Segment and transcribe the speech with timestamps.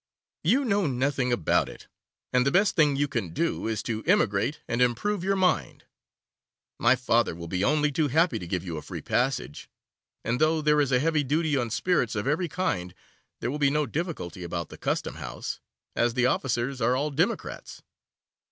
[0.43, 1.87] 'You know nothing about it,
[2.33, 5.83] and the best thing you can do is to emigrate and improve your mind.
[6.79, 9.69] My father will be only too happy to give you a free passage,
[10.25, 12.95] and though there is a heavy duty on spirits of every kind,
[13.41, 15.59] there will be no difficulty about the Custom House,
[15.95, 17.83] as the officers are all Democrats.